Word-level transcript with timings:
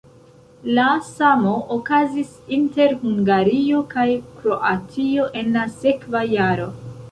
La 0.77 0.85
samo 1.09 1.51
okazis 1.75 2.31
inter 2.57 2.97
Hungario 3.03 3.83
kaj 3.93 4.07
Kroatio 4.41 5.29
en 5.45 5.55
la 5.61 5.69
sekva 5.79 6.27
jaro. 6.37 6.71